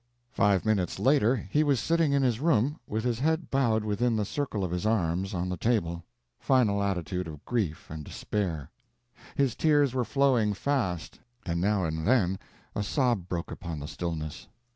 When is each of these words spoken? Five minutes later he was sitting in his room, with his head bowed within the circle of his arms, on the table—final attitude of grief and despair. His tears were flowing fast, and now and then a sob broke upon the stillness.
Five 0.31 0.65
minutes 0.65 0.97
later 0.97 1.35
he 1.35 1.63
was 1.63 1.79
sitting 1.79 2.11
in 2.11 2.23
his 2.23 2.39
room, 2.39 2.79
with 2.87 3.03
his 3.03 3.19
head 3.19 3.51
bowed 3.51 3.83
within 3.83 4.15
the 4.15 4.25
circle 4.25 4.63
of 4.63 4.71
his 4.71 4.83
arms, 4.83 5.35
on 5.35 5.47
the 5.47 5.57
table—final 5.57 6.81
attitude 6.81 7.27
of 7.27 7.45
grief 7.45 7.87
and 7.91 8.03
despair. 8.03 8.71
His 9.35 9.53
tears 9.53 9.93
were 9.93 10.03
flowing 10.03 10.55
fast, 10.55 11.19
and 11.45 11.61
now 11.61 11.83
and 11.85 12.07
then 12.07 12.39
a 12.75 12.81
sob 12.81 13.29
broke 13.29 13.51
upon 13.51 13.79
the 13.79 13.87
stillness. 13.87 14.47